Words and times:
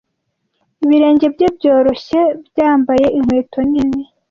ibirenge 0.83 1.25
bye 1.33 1.47
byoroshye 1.57 2.19
byambaye 2.47 3.05
inkweto 3.17 3.59
nini 3.71 4.03